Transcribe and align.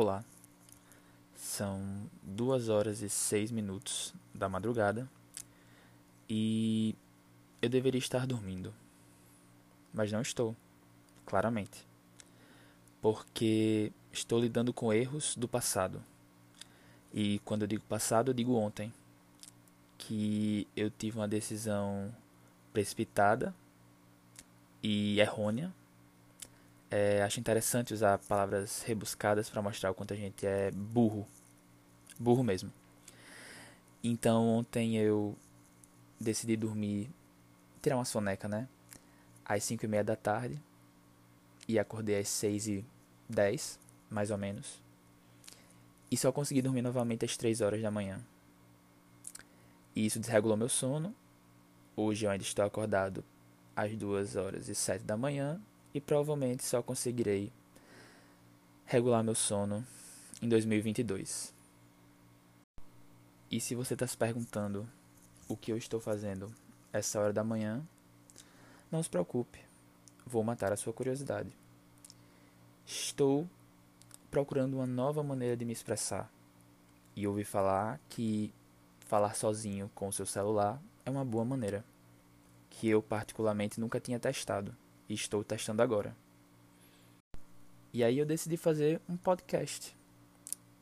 Olá, 0.00 0.24
são 1.34 2.08
duas 2.22 2.68
horas 2.68 3.02
e 3.02 3.10
seis 3.10 3.50
minutos 3.50 4.14
da 4.32 4.48
madrugada 4.48 5.10
e 6.30 6.94
eu 7.60 7.68
deveria 7.68 7.98
estar 7.98 8.24
dormindo, 8.24 8.72
mas 9.92 10.12
não 10.12 10.22
estou, 10.22 10.54
claramente, 11.26 11.84
porque 13.02 13.90
estou 14.12 14.38
lidando 14.38 14.72
com 14.72 14.92
erros 14.92 15.34
do 15.34 15.48
passado. 15.48 16.00
E 17.12 17.40
quando 17.40 17.62
eu 17.62 17.66
digo 17.66 17.82
passado, 17.82 18.30
eu 18.30 18.34
digo 18.34 18.54
ontem, 18.54 18.94
que 19.98 20.68
eu 20.76 20.92
tive 20.92 21.18
uma 21.18 21.26
decisão 21.26 22.14
precipitada 22.72 23.52
e 24.80 25.18
errônea 25.18 25.74
é, 26.90 27.22
acho 27.22 27.38
interessante 27.38 27.92
usar 27.92 28.18
palavras 28.18 28.82
rebuscadas 28.82 29.50
para 29.50 29.60
mostrar 29.60 29.90
o 29.90 29.94
quanto 29.94 30.14
a 30.14 30.16
gente 30.16 30.46
é 30.46 30.70
burro. 30.70 31.26
Burro 32.18 32.42
mesmo. 32.42 32.72
Então 34.02 34.46
ontem 34.48 34.96
eu 34.96 35.36
decidi 36.18 36.56
dormir, 36.56 37.10
tirar 37.82 37.96
uma 37.96 38.04
soneca, 38.04 38.48
né? 38.48 38.66
Às 39.44 39.64
5 39.64 39.84
e 39.84 39.88
meia 39.88 40.04
da 40.04 40.16
tarde. 40.16 40.60
E 41.66 41.78
acordei 41.78 42.18
às 42.18 42.28
6 42.28 42.66
e 42.68 42.84
10, 43.28 43.78
mais 44.08 44.30
ou 44.30 44.38
menos. 44.38 44.80
E 46.10 46.16
só 46.16 46.32
consegui 46.32 46.62
dormir 46.62 46.80
novamente 46.80 47.24
às 47.24 47.36
3 47.36 47.60
horas 47.60 47.82
da 47.82 47.90
manhã. 47.90 48.18
E 49.94 50.06
isso 50.06 50.18
desregulou 50.18 50.56
meu 50.56 50.70
sono. 50.70 51.14
Hoje 51.94 52.24
eu 52.24 52.30
ainda 52.30 52.44
estou 52.44 52.64
acordado 52.64 53.22
às 53.76 53.94
2 53.94 54.36
horas 54.36 54.68
e 54.68 54.74
7 54.74 55.04
da 55.04 55.16
manhã 55.16 55.60
e 55.94 56.00
provavelmente 56.00 56.64
só 56.64 56.82
conseguirei 56.82 57.52
regular 58.84 59.22
meu 59.22 59.34
sono 59.34 59.84
em 60.40 60.48
2022. 60.48 61.54
E 63.50 63.60
se 63.60 63.74
você 63.74 63.94
está 63.94 64.06
se 64.06 64.16
perguntando 64.16 64.88
o 65.48 65.56
que 65.56 65.72
eu 65.72 65.76
estou 65.76 66.00
fazendo 66.00 66.52
essa 66.92 67.18
hora 67.20 67.32
da 67.32 67.42
manhã, 67.42 67.82
não 68.90 69.02
se 69.02 69.08
preocupe, 69.08 69.58
vou 70.26 70.44
matar 70.44 70.72
a 70.72 70.76
sua 70.76 70.92
curiosidade. 70.92 71.50
Estou 72.86 73.48
procurando 74.30 74.74
uma 74.74 74.86
nova 74.86 75.22
maneira 75.22 75.56
de 75.56 75.64
me 75.64 75.72
expressar 75.72 76.30
e 77.16 77.26
ouvi 77.26 77.44
falar 77.44 77.98
que 78.08 78.52
falar 79.00 79.34
sozinho 79.34 79.90
com 79.94 80.08
o 80.08 80.12
seu 80.12 80.26
celular 80.26 80.80
é 81.04 81.10
uma 81.10 81.24
boa 81.24 81.44
maneira, 81.44 81.82
que 82.68 82.88
eu 82.88 83.02
particularmente 83.02 83.80
nunca 83.80 83.98
tinha 83.98 84.20
testado 84.20 84.74
e 85.08 85.14
estou 85.14 85.42
testando 85.42 85.82
agora. 85.82 86.14
E 87.92 88.04
aí 88.04 88.18
eu 88.18 88.26
decidi 88.26 88.56
fazer 88.56 89.00
um 89.08 89.16
podcast. 89.16 89.96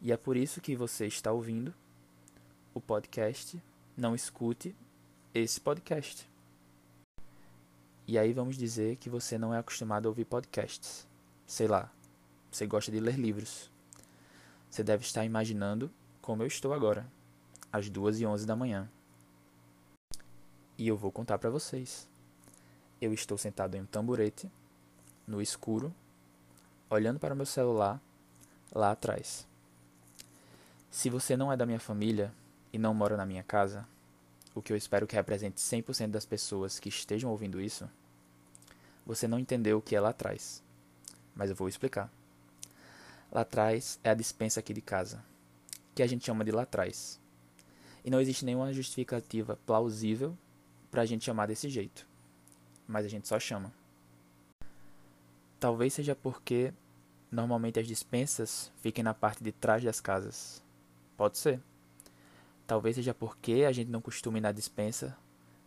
E 0.02 0.12
é 0.12 0.16
por 0.16 0.36
isso 0.36 0.60
que 0.60 0.74
você 0.74 1.06
está 1.06 1.32
ouvindo 1.32 1.72
o 2.74 2.80
podcast. 2.80 3.62
Não 3.96 4.14
escute 4.14 4.74
esse 5.32 5.60
podcast. 5.60 6.28
E 8.06 8.18
aí 8.18 8.32
vamos 8.32 8.56
dizer 8.56 8.96
que 8.96 9.08
você 9.08 9.38
não 9.38 9.54
é 9.54 9.58
acostumado 9.58 10.06
a 10.06 10.08
ouvir 10.10 10.24
podcasts. 10.24 11.06
Sei 11.46 11.66
lá, 11.66 11.90
você 12.50 12.66
gosta 12.66 12.90
de 12.90 13.00
ler 13.00 13.16
livros. 13.16 13.70
Você 14.70 14.82
deve 14.82 15.04
estar 15.04 15.24
imaginando 15.24 15.90
como 16.20 16.42
eu 16.42 16.46
estou 16.46 16.72
agora, 16.72 17.06
às 17.72 17.88
duas 17.88 18.20
e 18.20 18.26
onze 18.26 18.46
da 18.46 18.56
manhã. 18.56 18.90
E 20.76 20.86
eu 20.86 20.96
vou 20.96 21.10
contar 21.10 21.38
para 21.38 21.50
vocês. 21.50 22.08
Eu 22.98 23.12
estou 23.12 23.36
sentado 23.36 23.74
em 23.74 23.82
um 23.82 23.86
tamborete, 23.86 24.50
no 25.26 25.42
escuro, 25.42 25.94
olhando 26.88 27.20
para 27.20 27.34
o 27.34 27.36
meu 27.36 27.44
celular 27.44 28.00
lá 28.74 28.90
atrás. 28.90 29.46
Se 30.90 31.10
você 31.10 31.36
não 31.36 31.52
é 31.52 31.58
da 31.58 31.66
minha 31.66 31.78
família 31.78 32.32
e 32.72 32.78
não 32.78 32.94
mora 32.94 33.14
na 33.14 33.26
minha 33.26 33.42
casa, 33.42 33.86
o 34.54 34.62
que 34.62 34.72
eu 34.72 34.76
espero 34.78 35.06
que 35.06 35.14
represente 35.14 35.60
100% 35.60 36.08
das 36.08 36.24
pessoas 36.24 36.80
que 36.80 36.88
estejam 36.88 37.30
ouvindo 37.30 37.60
isso, 37.60 37.86
você 39.04 39.28
não 39.28 39.38
entendeu 39.38 39.76
o 39.76 39.82
que 39.82 39.94
é 39.94 40.00
lá 40.00 40.08
atrás. 40.08 40.62
Mas 41.34 41.50
eu 41.50 41.56
vou 41.56 41.68
explicar. 41.68 42.10
Lá 43.30 43.42
atrás 43.42 44.00
é 44.02 44.08
a 44.08 44.14
dispensa 44.14 44.60
aqui 44.60 44.72
de 44.72 44.80
casa, 44.80 45.22
que 45.94 46.02
a 46.02 46.06
gente 46.06 46.24
chama 46.24 46.46
de 46.46 46.50
lá 46.50 46.62
atrás. 46.62 47.20
E 48.02 48.10
não 48.10 48.22
existe 48.22 48.46
nenhuma 48.46 48.72
justificativa 48.72 49.58
plausível 49.66 50.34
para 50.90 51.02
a 51.02 51.06
gente 51.06 51.26
chamar 51.26 51.44
desse 51.44 51.68
jeito 51.68 52.15
mas 52.86 53.04
a 53.04 53.08
gente 53.08 53.26
só 53.26 53.38
chama. 53.38 53.72
Talvez 55.58 55.94
seja 55.94 56.14
porque 56.14 56.72
normalmente 57.30 57.80
as 57.80 57.86
dispensas 57.86 58.70
fiquem 58.80 59.02
na 59.02 59.14
parte 59.14 59.42
de 59.42 59.52
trás 59.52 59.82
das 59.82 60.00
casas. 60.00 60.62
Pode 61.16 61.38
ser. 61.38 61.60
Talvez 62.66 62.96
seja 62.96 63.14
porque 63.14 63.64
a 63.66 63.72
gente 63.72 63.90
não 63.90 64.00
costuma 64.00 64.38
ir 64.38 64.40
na 64.40 64.52
dispensa 64.52 65.16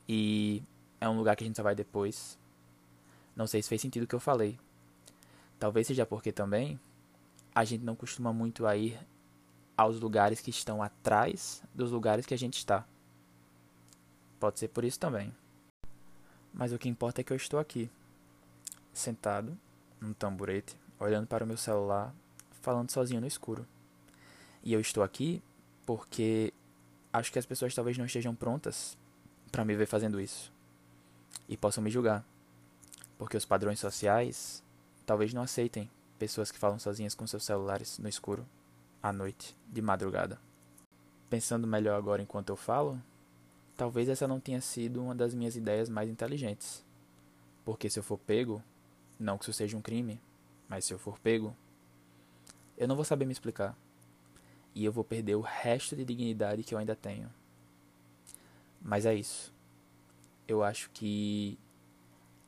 e 0.07 0.63
é 0.99 1.07
um 1.07 1.17
lugar 1.17 1.35
que 1.35 1.43
a 1.43 1.47
gente 1.47 1.55
só 1.55 1.63
vai 1.63 1.75
depois. 1.75 2.37
Não 3.35 3.47
sei 3.47 3.61
se 3.61 3.69
fez 3.69 3.81
sentido 3.81 4.03
o 4.03 4.07
que 4.07 4.15
eu 4.15 4.19
falei. 4.19 4.59
Talvez 5.57 5.87
seja 5.87 6.05
porque 6.05 6.31
também 6.31 6.79
a 7.53 7.63
gente 7.63 7.83
não 7.83 7.95
costuma 7.95 8.31
muito 8.31 8.65
a 8.65 8.75
ir 8.75 8.99
aos 9.75 9.99
lugares 9.99 10.41
que 10.41 10.49
estão 10.49 10.83
atrás 10.83 11.63
dos 11.73 11.91
lugares 11.91 12.25
que 12.25 12.33
a 12.33 12.37
gente 12.37 12.57
está. 12.57 12.85
Pode 14.39 14.59
ser 14.59 14.67
por 14.69 14.83
isso 14.83 14.99
também. 14.99 15.33
Mas 16.59 16.73
o 16.73 16.77
que 16.77 16.89
importa 16.89 17.21
é 17.21 17.23
que 17.23 17.31
eu 17.31 17.37
estou 17.37 17.57
aqui, 17.57 17.89
sentado 18.91 19.57
num 19.97 20.11
tamborete, 20.11 20.75
olhando 20.99 21.25
para 21.25 21.45
o 21.45 21.47
meu 21.47 21.55
celular, 21.55 22.13
falando 22.61 22.91
sozinho 22.91 23.21
no 23.21 23.27
escuro. 23.27 23.65
E 24.61 24.73
eu 24.73 24.81
estou 24.81 25.01
aqui 25.01 25.41
porque 25.85 26.53
acho 27.13 27.31
que 27.31 27.39
as 27.39 27.45
pessoas 27.45 27.73
talvez 27.73 27.97
não 27.97 28.05
estejam 28.05 28.35
prontas 28.35 28.97
para 29.49 29.63
me 29.63 29.73
ver 29.73 29.85
fazendo 29.85 30.19
isso 30.19 30.51
e 31.47 31.55
possam 31.55 31.81
me 31.81 31.89
julgar. 31.89 32.25
Porque 33.17 33.37
os 33.37 33.45
padrões 33.45 33.79
sociais 33.79 34.61
talvez 35.05 35.33
não 35.33 35.43
aceitem 35.43 35.89
pessoas 36.17 36.51
que 36.51 36.59
falam 36.59 36.77
sozinhas 36.77 37.15
com 37.15 37.25
seus 37.25 37.45
celulares 37.45 37.97
no 37.99 38.09
escuro, 38.09 38.45
à 39.01 39.13
noite, 39.13 39.55
de 39.65 39.81
madrugada. 39.81 40.37
Pensando 41.29 41.65
melhor 41.65 41.97
agora 41.97 42.21
enquanto 42.21 42.49
eu 42.49 42.57
falo, 42.57 43.01
Talvez 43.79 44.09
essa 44.09 44.27
não 44.27 44.41
tenha 44.41 44.59
sido 44.59 45.01
uma 45.01 45.15
das 45.15 45.33
minhas 45.33 45.55
ideias 45.55 45.87
mais 45.87 46.09
inteligentes. 46.09 46.83
Porque 47.63 47.89
se 47.89 47.97
eu 47.97 48.03
for 48.03 48.17
pego, 48.17 48.61
não 49.17 49.37
que 49.37 49.45
isso 49.45 49.53
seja 49.53 49.77
um 49.77 49.81
crime, 49.81 50.19
mas 50.67 50.83
se 50.83 50.93
eu 50.93 50.99
for 50.99 51.17
pego, 51.17 51.55
eu 52.77 52.89
não 52.89 52.95
vou 52.97 53.05
saber 53.05 53.23
me 53.23 53.31
explicar. 53.31 53.73
E 54.75 54.83
eu 54.83 54.91
vou 54.91 55.05
perder 55.05 55.35
o 55.35 55.39
resto 55.39 55.95
de 55.95 56.03
dignidade 56.03 56.61
que 56.61 56.75
eu 56.75 56.77
ainda 56.77 56.93
tenho. 56.93 57.31
Mas 58.81 59.05
é 59.05 59.15
isso. 59.15 59.53
Eu 60.45 60.61
acho 60.61 60.89
que 60.89 61.57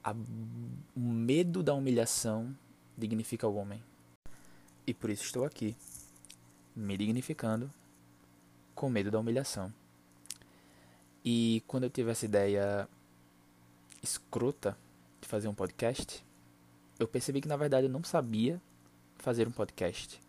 a, 0.03 0.11
o 0.11 0.99
medo 0.99 1.63
da 1.63 1.73
humilhação 1.73 2.53
dignifica 2.97 3.47
o 3.47 3.55
homem. 3.55 3.81
E 4.85 4.93
por 4.93 5.09
isso 5.09 5.23
estou 5.23 5.45
aqui, 5.45 5.77
me 6.75 6.97
dignificando 6.97 7.71
com 8.75 8.89
medo 8.89 9.09
da 9.09 9.17
humilhação. 9.17 9.73
E 11.23 11.63
quando 11.67 11.83
eu 11.83 11.89
tive 11.89 12.11
essa 12.11 12.25
ideia 12.25 12.87
escrota 14.01 14.77
de 15.19 15.27
fazer 15.27 15.47
um 15.47 15.53
podcast, 15.53 16.25
eu 16.99 17.07
percebi 17.07 17.41
que 17.41 17.47
na 17.47 17.57
verdade 17.57 17.87
eu 17.87 17.91
não 17.91 18.03
sabia 18.03 18.61
fazer 19.17 19.47
um 19.47 19.51
podcast. 19.51 20.19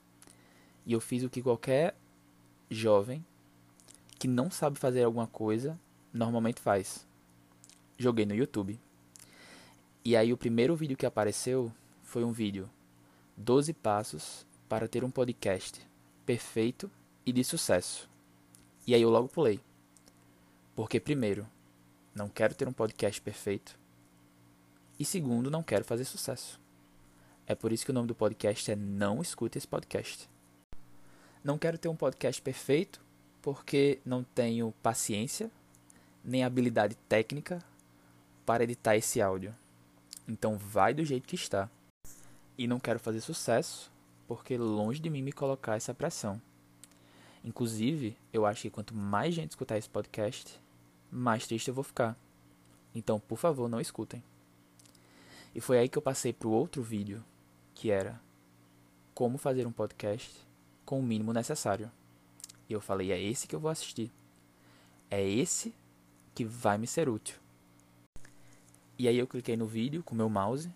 E 0.85 0.93
eu 0.93 1.01
fiz 1.01 1.23
o 1.23 1.31
que 1.31 1.43
qualquer 1.43 1.95
jovem 2.71 3.25
que 4.19 4.29
não 4.29 4.51
sabe 4.51 4.79
fazer 4.79 5.03
alguma 5.03 5.27
coisa 5.27 5.79
normalmente 6.13 6.61
faz. 6.61 7.07
Joguei 7.99 8.27
no 8.27 8.35
YouTube. 8.35 8.79
E 10.05 10.17
aí 10.17 10.33
o 10.33 10.37
primeiro 10.37 10.77
vídeo 10.77 10.97
que 10.97 11.07
apareceu 11.07 11.73
foi 12.03 12.25
um 12.25 12.33
vídeo 12.33 12.69
12 13.37 13.73
passos 13.73 14.47
para 14.69 14.89
ter 14.89 15.05
um 15.05 15.11
podcast 15.11 15.81
perfeito 16.27 16.91
e 17.25 17.33
de 17.33 17.43
sucesso. 17.45 18.09
E 18.87 18.95
aí 18.95 19.03
eu 19.03 19.11
logo 19.11 19.29
pulei. 19.29 19.61
Porque, 20.75 20.99
primeiro, 20.99 21.47
não 22.15 22.29
quero 22.29 22.55
ter 22.55 22.67
um 22.67 22.73
podcast 22.73 23.21
perfeito. 23.21 23.79
E 24.99 25.05
segundo, 25.05 25.51
não 25.51 25.63
quero 25.63 25.85
fazer 25.85 26.05
sucesso. 26.05 26.61
É 27.47 27.55
por 27.55 27.73
isso 27.73 27.85
que 27.85 27.91
o 27.91 27.95
nome 27.95 28.09
do 28.09 28.15
podcast 28.15 28.71
é 28.71 28.77
Não 28.77 29.21
Escute 29.21 29.59
esse 29.59 29.67
podcast. 29.67 30.29
Não 31.43 31.59
quero 31.59 31.77
ter 31.77 31.89
um 31.89 31.97
podcast 31.97 32.41
perfeito 32.41 33.01
porque 33.41 34.01
não 34.05 34.23
tenho 34.23 34.73
paciência 34.83 35.51
nem 36.25 36.45
habilidade 36.45 36.95
técnica 37.09 37.59
para 38.47 38.63
editar 38.63 38.97
esse 38.97 39.21
áudio. 39.21 39.55
Então 40.29 40.57
vai 40.57 40.95
do 40.95 41.05
jeito 41.05 41.27
que 41.27 41.35
está. 41.35 41.69
E 42.57 42.67
não 42.67 42.79
quero 42.79 43.01
fazer 43.01 43.21
sucesso 43.21 43.91
porque 44.29 44.57
longe 44.57 45.01
de 45.01 45.11
mim 45.11 45.23
me 45.23 45.33
colocar 45.33 45.77
essa 45.77 45.93
pressão. 45.93 46.41
Inclusive, 47.45 48.17
eu 48.33 48.47
acho 48.47 48.63
que 48.63 48.71
quanto 48.71 48.95
mais 48.95 49.35
gente 49.35 49.51
escutar 49.51 49.77
esse 49.77 49.89
podcast, 49.89 50.61
mais 51.11 51.47
triste 51.47 51.69
eu 51.69 51.75
vou 51.75 51.83
ficar. 51.83 52.17
Então, 52.95 53.19
por 53.19 53.37
favor, 53.37 53.69
não 53.69 53.81
escutem. 53.81 54.23
E 55.55 55.61
foi 55.61 55.79
aí 55.79 55.89
que 55.89 55.99
eu 55.99 56.03
passei 56.03 56.33
para 56.33 56.49
o 56.49 56.53
outro 56.53 56.83
vídeo, 56.83 57.25
que 57.75 57.91
era 57.91 58.21
como 59.15 59.37
fazer 59.39 59.67
um 59.67 59.73
podcast 59.73 60.47
com 60.85 61.01
o 61.01 61.03
mínimo 61.03 61.33
necessário. 61.33 61.91
E 62.69 62.73
eu 62.73 62.81
falei: 62.81 63.13
é 63.13 63.21
esse 63.21 63.47
que 63.47 63.55
eu 63.55 63.61
vou 63.61 63.71
assistir. 63.71 64.11
É 65.11 65.23
esse 65.23 65.75
que 66.35 66.45
vai 66.45 66.79
me 66.79 66.87
ser 66.87 67.09
útil. 67.09 67.37
E 68.99 69.09
aí 69.09 69.19
eu 69.19 69.27
cliquei 69.27 69.57
no 69.57 69.67
vídeo 69.67 70.03
com 70.03 70.15
meu 70.15 70.29
mouse, 70.29 70.73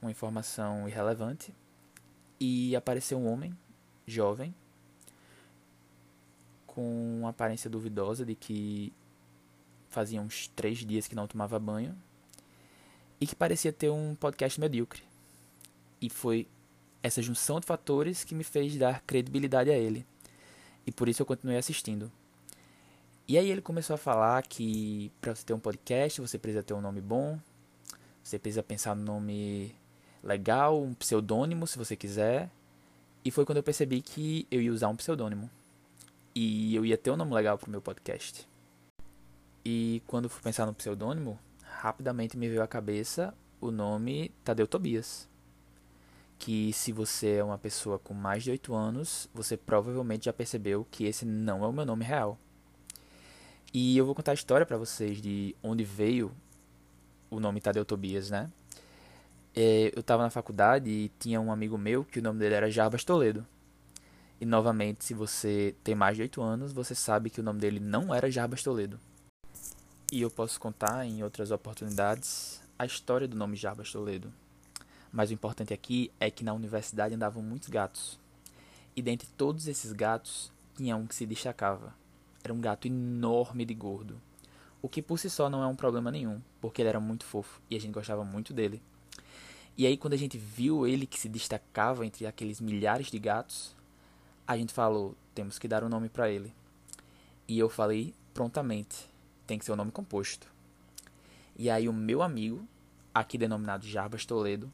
uma 0.00 0.10
informação 0.10 0.88
irrelevante, 0.88 1.52
e 2.38 2.76
apareceu 2.76 3.18
um 3.18 3.26
homem 3.26 3.56
jovem 4.06 4.54
com 6.76 7.20
uma 7.20 7.30
aparência 7.30 7.70
duvidosa 7.70 8.22
de 8.22 8.34
que 8.34 8.92
fazia 9.88 10.20
uns 10.20 10.48
três 10.48 10.76
dias 10.80 11.08
que 11.08 11.14
não 11.14 11.26
tomava 11.26 11.58
banho 11.58 11.96
e 13.18 13.26
que 13.26 13.34
parecia 13.34 13.72
ter 13.72 13.88
um 13.88 14.14
podcast 14.14 14.60
medíocre. 14.60 15.02
E 16.02 16.10
foi 16.10 16.46
essa 17.02 17.22
junção 17.22 17.60
de 17.60 17.66
fatores 17.66 18.24
que 18.24 18.34
me 18.34 18.44
fez 18.44 18.76
dar 18.76 19.00
credibilidade 19.06 19.70
a 19.70 19.74
ele. 19.74 20.04
E 20.86 20.92
por 20.92 21.08
isso 21.08 21.22
eu 21.22 21.26
continuei 21.26 21.56
assistindo. 21.56 22.12
E 23.26 23.38
aí 23.38 23.50
ele 23.50 23.62
começou 23.62 23.94
a 23.94 23.98
falar 23.98 24.42
que 24.42 25.10
para 25.18 25.34
você 25.34 25.46
ter 25.46 25.54
um 25.54 25.58
podcast, 25.58 26.20
você 26.20 26.36
precisa 26.36 26.62
ter 26.62 26.74
um 26.74 26.82
nome 26.82 27.00
bom, 27.00 27.40
você 28.22 28.38
precisa 28.38 28.62
pensar 28.62 28.94
no 28.94 29.02
nome 29.02 29.74
legal, 30.22 30.82
um 30.82 30.92
pseudônimo 30.92 31.66
se 31.66 31.78
você 31.78 31.96
quiser. 31.96 32.50
E 33.24 33.30
foi 33.30 33.46
quando 33.46 33.56
eu 33.56 33.62
percebi 33.62 34.02
que 34.02 34.46
eu 34.50 34.60
ia 34.60 34.70
usar 34.70 34.88
um 34.88 34.96
pseudônimo. 34.96 35.50
E 36.38 36.74
eu 36.74 36.84
ia 36.84 36.98
ter 36.98 37.10
um 37.10 37.16
nome 37.16 37.32
legal 37.32 37.56
pro 37.56 37.70
meu 37.70 37.80
podcast. 37.80 38.46
E 39.64 40.02
quando 40.06 40.28
fui 40.28 40.42
pensar 40.42 40.66
no 40.66 40.74
pseudônimo, 40.74 41.38
rapidamente 41.62 42.36
me 42.36 42.46
veio 42.46 42.62
à 42.62 42.68
cabeça 42.68 43.32
o 43.58 43.70
nome 43.70 44.30
Tadeu 44.44 44.66
Tobias. 44.66 45.26
Que 46.38 46.74
se 46.74 46.92
você 46.92 47.36
é 47.36 47.42
uma 47.42 47.56
pessoa 47.56 47.98
com 47.98 48.12
mais 48.12 48.44
de 48.44 48.50
8 48.50 48.74
anos, 48.74 49.30
você 49.32 49.56
provavelmente 49.56 50.26
já 50.26 50.32
percebeu 50.34 50.86
que 50.90 51.06
esse 51.06 51.24
não 51.24 51.64
é 51.64 51.68
o 51.68 51.72
meu 51.72 51.86
nome 51.86 52.04
real. 52.04 52.38
E 53.72 53.96
eu 53.96 54.04
vou 54.04 54.14
contar 54.14 54.32
a 54.32 54.34
história 54.34 54.66
para 54.66 54.76
vocês 54.76 55.22
de 55.22 55.56
onde 55.62 55.84
veio 55.84 56.30
o 57.30 57.40
nome 57.40 57.62
Tadeu 57.62 57.86
Tobias, 57.86 58.28
né? 58.28 58.52
É, 59.54 59.90
eu 59.94 60.00
estava 60.00 60.22
na 60.22 60.28
faculdade 60.28 60.90
e 60.90 61.10
tinha 61.18 61.40
um 61.40 61.50
amigo 61.50 61.78
meu 61.78 62.04
que 62.04 62.18
o 62.18 62.22
nome 62.22 62.40
dele 62.40 62.56
era 62.56 62.70
Jarbas 62.70 63.04
Toledo. 63.04 63.46
E 64.40 64.44
novamente, 64.44 65.04
se 65.04 65.14
você 65.14 65.74
tem 65.82 65.94
mais 65.94 66.16
de 66.16 66.22
8 66.22 66.42
anos, 66.42 66.72
você 66.72 66.94
sabe 66.94 67.30
que 67.30 67.40
o 67.40 67.42
nome 67.42 67.58
dele 67.58 67.80
não 67.80 68.14
era 68.14 68.30
Jarbas 68.30 68.62
Toledo. 68.62 69.00
E 70.12 70.20
eu 70.20 70.30
posso 70.30 70.60
contar 70.60 71.06
em 71.06 71.22
outras 71.22 71.50
oportunidades 71.50 72.60
a 72.78 72.84
história 72.84 73.26
do 73.26 73.36
nome 73.36 73.56
Jarbas 73.56 73.90
Toledo. 73.90 74.32
Mas 75.10 75.30
o 75.30 75.32
importante 75.32 75.72
aqui 75.72 76.12
é 76.20 76.30
que 76.30 76.44
na 76.44 76.52
universidade 76.52 77.14
andavam 77.14 77.42
muitos 77.42 77.68
gatos. 77.68 78.18
E 78.94 79.00
dentre 79.00 79.26
todos 79.36 79.66
esses 79.66 79.92
gatos, 79.92 80.52
tinha 80.74 80.96
um 80.96 81.06
que 81.06 81.14
se 81.14 81.26
destacava. 81.26 81.94
Era 82.44 82.52
um 82.52 82.60
gato 82.60 82.86
enorme 82.86 83.64
de 83.64 83.74
gordo. 83.74 84.20
O 84.82 84.88
que 84.88 85.02
por 85.02 85.18
si 85.18 85.28
só 85.28 85.50
não 85.50 85.62
é 85.62 85.66
um 85.66 85.74
problema 85.74 86.10
nenhum, 86.10 86.40
porque 86.60 86.82
ele 86.82 86.88
era 86.88 87.00
muito 87.00 87.24
fofo 87.24 87.60
e 87.70 87.76
a 87.76 87.80
gente 87.80 87.92
gostava 87.92 88.24
muito 88.24 88.54
dele. 88.54 88.80
E 89.76 89.86
aí 89.86 89.96
quando 89.96 90.14
a 90.14 90.18
gente 90.18 90.38
viu 90.38 90.86
ele 90.86 91.06
que 91.06 91.18
se 91.18 91.28
destacava 91.28 92.06
entre 92.06 92.26
aqueles 92.26 92.60
milhares 92.60 93.10
de 93.10 93.18
gatos, 93.18 93.75
a 94.46 94.56
gente 94.56 94.72
falou, 94.72 95.16
temos 95.34 95.58
que 95.58 95.66
dar 95.66 95.82
um 95.82 95.88
nome 95.88 96.08
para 96.08 96.30
ele. 96.30 96.54
E 97.48 97.58
eu 97.58 97.68
falei 97.68 98.14
prontamente, 98.32 99.08
tem 99.46 99.58
que 99.58 99.64
ser 99.64 99.72
um 99.72 99.76
nome 99.76 99.90
composto. 99.90 100.46
E 101.56 101.68
aí 101.68 101.88
o 101.88 101.92
meu 101.92 102.22
amigo, 102.22 102.66
aqui 103.14 103.36
denominado 103.36 103.86
Jarbas 103.86 104.24
Toledo, 104.24 104.72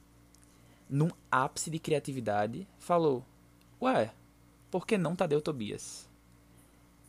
num 0.88 1.10
ápice 1.30 1.70
de 1.70 1.78
criatividade, 1.78 2.66
falou: 2.78 3.24
Ué, 3.80 4.12
por 4.70 4.86
que 4.86 4.98
não 4.98 5.16
Tadeu 5.16 5.40
Tobias? 5.40 6.08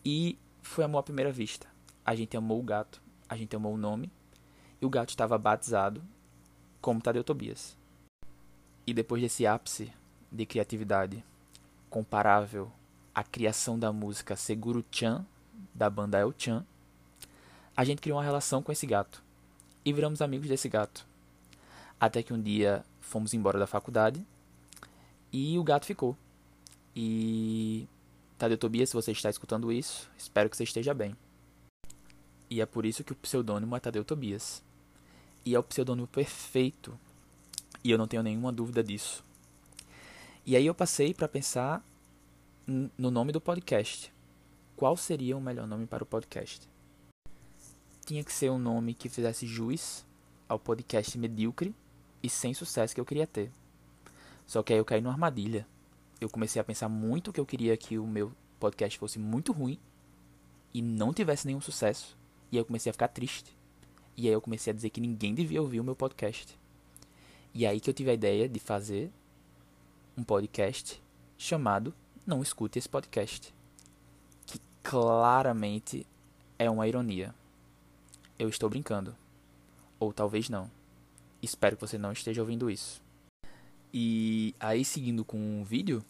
E 0.06 0.38
foi 0.62 0.84
amor 0.84 1.00
à 1.00 1.04
primeira 1.04 1.32
vista. 1.32 1.68
A 2.06 2.16
gente 2.16 2.38
amou 2.38 2.60
o 2.60 2.64
gato, 2.64 3.02
a 3.28 3.36
gente 3.36 3.56
amou 3.56 3.74
o 3.74 3.78
nome, 3.78 4.12
e 4.82 4.86
o 4.86 4.90
gato 4.90 5.10
estava 5.10 5.38
batizado 5.38 6.04
como 6.80 7.02
Tadeu 7.02 7.24
Tobias. 7.24 7.78
E 8.86 8.94
depois 8.94 9.22
desse 9.22 9.48
ápice 9.48 9.92
de 10.32 10.46
criatividade 10.46 11.24
comparável 11.94 12.72
à 13.14 13.24
criação 13.24 13.78
da 13.78 13.94
música 13.94 14.36
Seguro 14.36 14.84
Chan, 14.90 15.24
da 15.76 15.92
banda 15.92 16.18
El 16.18 16.34
Chan, 16.36 16.66
a 17.78 17.86
gente 17.86 18.02
criou 18.02 18.18
uma 18.18 18.24
relação 18.24 18.64
com 18.64 18.72
esse 18.72 18.88
gato 18.88 19.24
e 19.86 19.94
viramos 19.94 20.20
amigos 20.20 20.48
desse 20.48 20.68
gato. 20.68 21.06
Até 22.00 22.24
que 22.24 22.34
um 22.34 22.42
dia 22.42 22.84
fomos 23.00 23.36
embora 23.36 23.60
da 23.60 23.68
faculdade 23.68 24.26
e 25.32 25.56
o 25.60 25.64
gato 25.64 25.86
ficou. 25.86 26.18
E 26.96 27.88
Tadeu 28.40 28.58
Tobias, 28.58 28.90
se 28.90 28.96
você 28.96 29.12
está 29.12 29.30
escutando 29.30 29.72
isso, 29.72 30.10
espero 30.18 30.50
que 30.50 30.58
você 30.58 30.64
esteja 30.64 30.96
bem. 30.96 31.16
E 32.50 32.60
é 32.60 32.66
por 32.66 32.88
isso 32.88 33.04
que 33.04 33.12
o 33.12 33.16
pseudônimo 33.16 33.76
é 33.76 33.80
Tadeu 33.80 34.04
Tobias. 34.04 34.64
E 35.46 35.54
é 35.54 35.60
o 35.60 35.64
pseudônimo 35.64 36.08
perfeito. 36.08 37.00
E 37.84 37.92
eu 37.92 38.00
não 38.00 38.08
tenho 38.08 38.24
nenhuma 38.24 38.52
dúvida 38.52 38.84
disso. 38.84 39.24
E 40.46 40.56
aí 40.56 40.66
eu 40.66 40.76
passei 40.76 41.14
para 41.14 41.28
pensar 41.28 41.84
no 42.68 43.10
nome 43.10 43.32
do 43.32 43.40
podcast. 43.40 44.14
Qual 44.76 44.98
seria 44.98 45.38
o 45.38 45.42
melhor 45.42 45.68
nome 45.68 45.86
para 45.86 46.04
o 46.04 46.06
podcast? 46.06 46.74
tinha 48.06 48.24
que 48.24 48.34
ser 48.34 48.52
um 48.52 48.58
nome 48.58 48.94
que 48.94 49.08
fizesse 49.08 49.48
juiz 49.48 50.06
ao 50.48 50.60
podcast 50.60 51.18
medíocre 51.18 51.74
e 52.22 52.30
sem 52.30 52.54
sucesso 52.54 52.94
que 52.94 53.00
eu 53.00 53.06
queria 53.06 53.26
ter. 53.26 53.52
Só 54.46 54.62
que 54.62 54.74
aí 54.74 54.80
eu 54.80 54.86
caí 54.86 55.02
numa 55.02 55.14
armadilha. 55.14 55.66
Eu 56.20 56.30
comecei 56.30 56.60
a 56.60 56.66
pensar 56.66 56.90
muito 56.90 57.32
que 57.32 57.40
eu 57.40 57.46
queria 57.46 57.76
que 57.78 57.98
o 57.98 58.06
meu 58.06 58.32
podcast 58.60 59.00
fosse 59.00 59.20
muito 59.20 59.52
ruim 59.52 59.80
e 60.74 60.82
não 60.82 61.14
tivesse 61.14 61.48
nenhum 61.48 61.62
sucesso. 61.62 62.18
E 62.52 62.58
aí 62.58 62.62
eu 62.62 62.66
comecei 62.66 62.90
a 62.90 62.94
ficar 62.94 63.08
triste. 63.08 63.56
E 64.16 64.28
aí 64.28 64.34
eu 64.34 64.42
comecei 64.42 64.72
a 64.72 64.76
dizer 64.76 64.90
que 64.90 65.02
ninguém 65.02 65.34
devia 65.34 65.62
ouvir 65.62 65.80
o 65.80 65.84
meu 65.84 65.96
podcast. 65.96 66.60
E 67.54 67.66
aí 67.66 67.80
que 67.80 67.90
eu 67.90 67.94
tive 67.94 68.12
a 68.12 68.14
ideia 68.14 68.50
de 68.50 68.60
fazer 68.60 69.12
um 70.18 70.24
podcast 70.24 71.02
chamado 71.38 71.94
Não 72.26 72.42
Escute 72.42 72.80
esse 72.80 72.90
podcast. 72.90 73.54
Que 74.46 74.60
claramente 74.82 76.06
é 76.58 76.70
uma 76.70 76.88
ironia 76.88 77.34
eu 78.38 78.50
estou 78.50 78.70
brincando. 78.70 79.16
Ou 80.00 80.12
talvez 80.14 80.50
não. 80.50 80.70
Espero 81.42 81.76
que 81.76 81.82
você 81.82 81.98
não 81.98 82.12
esteja 82.12 82.42
ouvindo 82.42 82.70
isso. 82.70 83.02
E 83.94 84.56
aí, 84.60 84.84
seguindo 84.84 85.24
com 85.24 85.62
o 85.62 85.66
vídeo, 85.66 86.04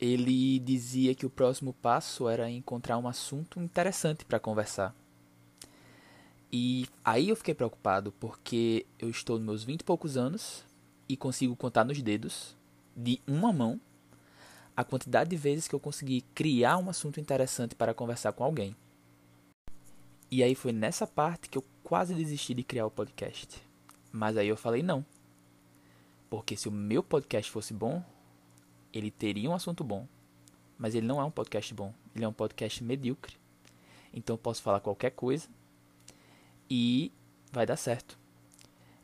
ele 0.00 0.58
dizia 0.60 1.14
que 1.14 1.26
o 1.26 1.30
próximo 1.30 1.72
passo 1.72 2.28
era 2.28 2.50
encontrar 2.50 2.98
um 2.98 3.08
assunto 3.08 3.60
interessante 3.60 4.24
para 4.24 4.40
conversar. 4.40 4.94
E 6.52 6.86
aí 7.04 7.28
eu 7.28 7.36
fiquei 7.36 7.54
preocupado 7.54 8.12
porque 8.12 8.86
eu 8.98 9.10
estou 9.10 9.36
nos 9.36 9.46
meus 9.46 9.64
vinte 9.64 9.80
e 9.80 9.84
poucos 9.84 10.16
anos 10.16 10.64
e 11.08 11.16
consigo 11.16 11.56
contar 11.56 11.84
nos 11.84 12.00
dedos, 12.00 12.56
de 12.96 13.20
uma 13.26 13.52
mão, 13.52 13.80
a 14.76 14.82
quantidade 14.82 15.30
de 15.30 15.36
vezes 15.36 15.68
que 15.68 15.74
eu 15.74 15.80
consegui 15.80 16.22
criar 16.34 16.78
um 16.78 16.88
assunto 16.88 17.20
interessante 17.20 17.74
para 17.74 17.94
conversar 17.94 18.32
com 18.32 18.42
alguém. 18.42 18.74
E 20.30 20.42
aí 20.42 20.54
foi 20.54 20.72
nessa 20.72 21.06
parte 21.06 21.48
que 21.48 21.58
eu 21.58 21.64
quase 21.84 22.14
desisti 22.14 22.54
de 22.54 22.64
criar 22.64 22.86
o 22.86 22.90
podcast. 22.90 23.62
Mas 24.10 24.36
aí 24.36 24.48
eu 24.48 24.56
falei 24.56 24.82
não. 24.82 25.04
Porque 26.28 26.56
se 26.56 26.68
o 26.68 26.72
meu 26.72 27.02
podcast 27.02 27.50
fosse 27.50 27.72
bom, 27.72 28.02
ele 28.92 29.10
teria 29.10 29.48
um 29.48 29.54
assunto 29.54 29.84
bom. 29.84 30.06
Mas 30.76 30.94
ele 30.94 31.06
não 31.06 31.20
é 31.20 31.24
um 31.24 31.30
podcast 31.30 31.72
bom. 31.72 31.94
Ele 32.14 32.24
é 32.24 32.28
um 32.28 32.32
podcast 32.32 32.82
medíocre. 32.82 33.36
Então 34.12 34.34
eu 34.34 34.38
posso 34.38 34.62
falar 34.62 34.80
qualquer 34.80 35.10
coisa 35.10 35.48
e 36.68 37.12
vai 37.52 37.66
dar 37.66 37.76
certo. 37.76 38.18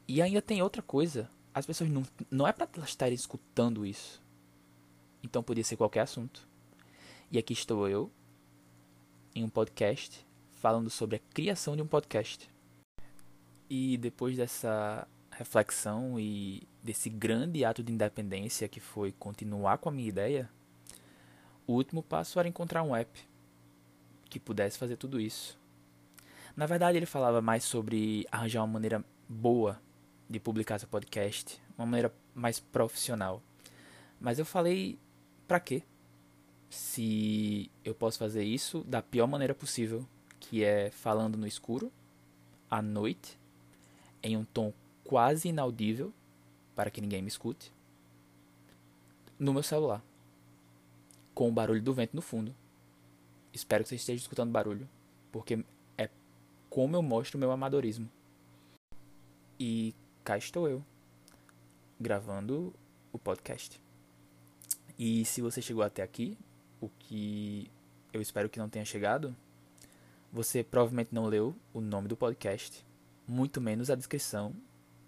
E 0.09 0.21
ainda 0.21 0.43
tem 0.43 0.63
outra 0.63 0.83
coisa. 0.83 1.31
As 1.55 1.67
pessoas 1.67 1.91
não, 1.91 2.03
não 2.31 2.47
é 2.47 2.53
para 2.53 2.69
elas 2.75 2.89
estarem 2.89 3.15
escutando 3.15 3.85
isso. 3.85 4.23
Então 5.23 5.43
podia 5.43 5.63
ser 5.63 5.77
qualquer 5.77 6.01
assunto. 6.01 6.49
E 7.31 7.39
aqui 7.39 7.53
estou 7.53 7.89
eu 7.89 8.11
em 9.35 9.45
um 9.45 9.49
podcast 9.49 10.27
falando 10.53 10.89
sobre 10.89 11.17
a 11.17 11.21
criação 11.35 11.77
de 11.77 11.83
um 11.83 11.87
podcast. 11.87 12.51
E 13.69 13.97
depois 13.99 14.37
dessa 14.37 15.07
reflexão 15.31 16.19
e 16.19 16.63
desse 16.83 17.09
grande 17.09 17.65
ato 17.65 17.83
de 17.83 17.93
independência 17.93 18.69
que 18.69 18.81
foi 18.81 19.13
continuar 19.13 19.79
com 19.79 19.89
a 19.89 19.93
minha 19.93 20.09
ideia, 20.09 20.51
o 21.67 21.75
último 21.75 22.03
passo 22.03 22.39
era 22.39 22.49
encontrar 22.49 22.83
um 22.83 22.95
app 22.95 23.21
que 24.29 24.41
pudesse 24.41 24.79
fazer 24.79 24.97
tudo 24.97 25.21
isso. 25.21 25.59
Na 26.57 26.67
verdade, 26.67 26.99
ele 26.99 27.07
falava 27.07 27.41
mais 27.41 27.65
sobre 27.65 28.27
arranjar 28.31 28.61
uma 28.61 28.75
maneira 28.75 29.05
boa 29.29 29.81
de 30.33 30.41
publicar 30.41 30.79
seu 30.79 30.89
podcast, 30.89 31.61
uma 31.77 31.87
maneira 31.87 32.13
mais 32.35 32.59
profissional. 32.59 33.43
Mas 34.19 34.39
eu 34.39 34.47
falei, 34.47 34.99
para 35.47 35.61
quê? 35.61 35.83
Se 36.71 37.71
eu 37.85 37.95
posso 37.95 38.19
fazer 38.19 38.43
isso 38.43 38.83
da 38.85 39.03
pior 39.03 39.27
maneira 39.27 39.55
possível, 39.55 40.09
que 40.41 40.65
é 40.65 40.91
falando 40.91 41.37
no 41.37 41.47
escuro, 41.47 41.93
à 42.71 42.81
noite, 42.81 43.39
em 44.23 44.37
um 44.37 44.45
tom 44.45 44.73
quase 45.05 45.49
inaudível, 45.51 46.13
para 46.75 46.91
que 46.91 47.03
ninguém 47.03 47.21
me 47.21 47.29
escute, 47.29 47.71
no 49.39 49.53
meu 49.53 49.63
celular. 49.63 50.03
com 51.35 51.49
o 51.49 51.53
barulho 51.53 51.83
do 51.83 51.95
vento 51.95 52.15
no 52.15 52.23
fundo. 52.23 52.55
Espero 53.53 53.83
que 53.83 53.91
você 53.91 53.97
esteja 53.97 54.21
escutando 54.23 54.51
barulho, 54.51 54.89
porque 55.31 55.65
é 55.99 56.09
como 56.71 56.97
eu 56.97 57.03
mostro 57.03 57.39
meu 57.39 57.51
amadorismo. 57.51 58.09
E 59.59 59.95
cá 60.23 60.39
estou 60.39 60.69
eu, 60.69 60.85
gravando 61.99 62.73
o 63.13 63.19
podcast. 63.19 63.81
E 64.99 65.25
se 65.25 65.41
você 65.41 65.61
chegou 65.61 65.83
até 65.83 66.03
aqui, 66.03 66.39
o 66.81 66.89
que 66.89 67.71
eu 68.13 68.21
espero 68.21 68.49
que 68.49 68.59
não 68.59 68.69
tenha 68.69 68.85
chegado, 68.85 69.35
você 70.33 70.63
provavelmente 70.63 71.13
não 71.13 71.27
leu 71.27 71.57
o 71.75 71.81
nome 71.81 72.09
do 72.09 72.17
podcast, 72.17 72.87
muito 73.27 73.61
menos 73.61 73.91
a 73.91 73.95
descrição 73.95 74.55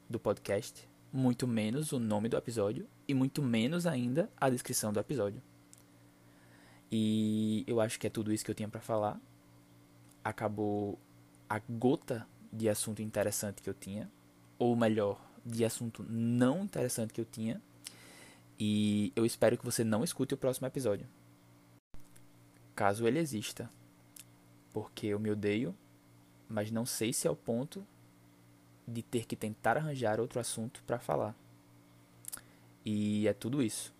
do 0.08 0.18
podcast, 0.18 0.88
muito 1.12 1.46
menos 1.46 1.92
o 1.92 2.00
nome 2.00 2.28
do 2.28 2.36
episódio 2.36 2.86
e 3.06 3.14
muito 3.14 3.40
menos 3.40 3.86
ainda 3.86 4.28
a 4.36 4.50
descrição 4.50 4.92
do 4.92 4.98
episódio. 4.98 5.40
E 6.90 7.64
eu 7.66 7.80
acho 7.80 7.98
que 8.00 8.06
é 8.06 8.10
tudo 8.10 8.32
isso 8.32 8.44
que 8.44 8.50
eu 8.50 8.54
tinha 8.54 8.68
para 8.68 8.80
falar. 8.80 9.20
Acabou 10.22 10.98
a 11.48 11.60
gota 11.68 12.26
de 12.52 12.68
assunto 12.68 13.00
interessante 13.02 13.62
que 13.62 13.68
eu 13.68 13.74
tinha, 13.74 14.10
ou 14.64 14.74
melhor, 14.74 15.20
de 15.44 15.62
assunto 15.62 16.02
não 16.08 16.64
interessante 16.64 17.12
que 17.12 17.20
eu 17.20 17.26
tinha. 17.26 17.60
E 18.58 19.12
eu 19.14 19.26
espero 19.26 19.58
que 19.58 19.64
você 19.64 19.84
não 19.84 20.02
escute 20.02 20.32
o 20.32 20.38
próximo 20.38 20.66
episódio. 20.66 21.06
Caso 22.74 23.06
ele 23.06 23.18
exista. 23.18 23.68
Porque 24.72 25.08
eu 25.08 25.20
me 25.20 25.30
odeio, 25.30 25.76
mas 26.48 26.70
não 26.70 26.86
sei 26.86 27.12
se 27.12 27.28
é 27.28 27.30
o 27.30 27.36
ponto 27.36 27.86
de 28.88 29.02
ter 29.02 29.26
que 29.26 29.36
tentar 29.36 29.76
arranjar 29.76 30.18
outro 30.18 30.40
assunto 30.40 30.82
para 30.86 30.98
falar. 30.98 31.36
E 32.82 33.28
é 33.28 33.34
tudo 33.34 33.62
isso. 33.62 33.93